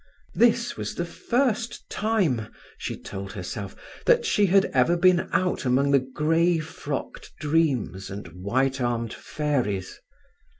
[0.33, 3.75] This was the first time, she told herself,
[4.07, 9.99] that she had ever been out among the grey frocked dreams and white armed fairies.